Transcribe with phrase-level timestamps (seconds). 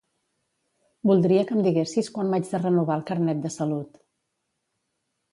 [1.09, 4.01] Voldria que em diguessis quan m'haig de renovar el Carnet de salut.